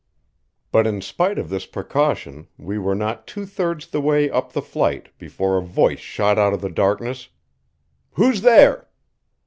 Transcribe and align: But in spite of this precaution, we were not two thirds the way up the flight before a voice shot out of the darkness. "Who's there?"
But 0.71 0.87
in 0.87 0.99
spite 1.01 1.37
of 1.37 1.49
this 1.49 1.67
precaution, 1.67 2.47
we 2.57 2.79
were 2.79 2.95
not 2.95 3.27
two 3.27 3.45
thirds 3.45 3.85
the 3.85 4.01
way 4.01 4.31
up 4.31 4.51
the 4.51 4.59
flight 4.63 5.09
before 5.19 5.59
a 5.59 5.63
voice 5.63 5.99
shot 5.99 6.39
out 6.39 6.53
of 6.53 6.61
the 6.61 6.71
darkness. 6.71 7.29
"Who's 8.13 8.41
there?" 8.41 8.87